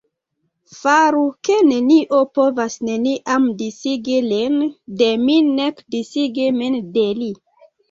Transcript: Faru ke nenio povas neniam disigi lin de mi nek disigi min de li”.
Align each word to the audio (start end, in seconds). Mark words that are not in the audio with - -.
Faru 0.77 1.19
ke 1.47 1.57
nenio 1.71 2.21
povas 2.37 2.79
neniam 2.89 3.45
disigi 3.61 4.17
lin 4.31 4.57
de 5.03 5.13
mi 5.29 5.39
nek 5.53 5.87
disigi 5.99 6.51
min 6.59 6.83
de 6.99 7.09
li”. 7.23 7.33